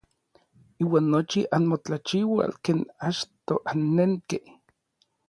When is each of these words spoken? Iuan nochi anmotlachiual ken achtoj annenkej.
Iuan 0.83 1.05
nochi 1.15 1.41
anmotlachiual 1.57 2.51
ken 2.69 2.79
achtoj 3.11 3.61
annenkej. 3.73 4.45